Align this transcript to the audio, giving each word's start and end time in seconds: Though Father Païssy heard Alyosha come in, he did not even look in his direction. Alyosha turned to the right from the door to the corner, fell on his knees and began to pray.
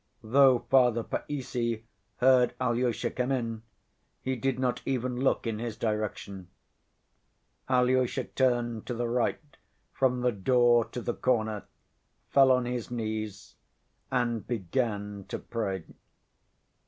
Though 0.23 0.57
Father 0.71 1.03
Païssy 1.03 1.83
heard 2.15 2.55
Alyosha 2.59 3.11
come 3.11 3.31
in, 3.31 3.61
he 4.23 4.35
did 4.35 4.57
not 4.57 4.81
even 4.83 5.19
look 5.19 5.45
in 5.45 5.59
his 5.59 5.77
direction. 5.77 6.47
Alyosha 7.69 8.23
turned 8.23 8.87
to 8.87 8.95
the 8.95 9.07
right 9.07 9.57
from 9.93 10.21
the 10.21 10.31
door 10.31 10.85
to 10.85 11.01
the 11.03 11.13
corner, 11.13 11.65
fell 12.31 12.51
on 12.51 12.65
his 12.65 12.89
knees 12.89 13.57
and 14.09 14.47
began 14.47 15.25
to 15.27 15.37
pray. 15.37 15.83